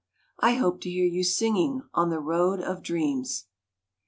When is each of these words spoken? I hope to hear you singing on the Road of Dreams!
I 0.39 0.53
hope 0.55 0.81
to 0.81 0.89
hear 0.89 1.05
you 1.05 1.23
singing 1.23 1.83
on 1.93 2.09
the 2.09 2.19
Road 2.19 2.59
of 2.59 2.81
Dreams! 2.81 3.45